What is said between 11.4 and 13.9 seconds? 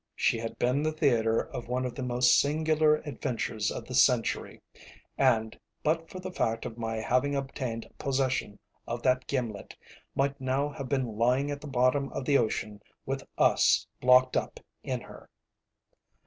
at the bottom of the ocean, with us